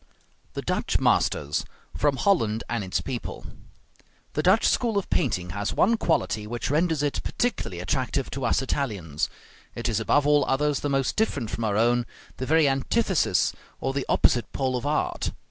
[0.53, 1.63] THE DUTCH MASTERS
[1.95, 3.45] From 'Holland and Its People'
[4.33, 8.63] The Dutch school of painting has one quality which renders it particularly attractive to us
[8.63, 9.29] Italians;
[9.75, 13.93] it is above all others the most different from our own, the very antithesis or
[13.93, 15.33] the opposite pole of art.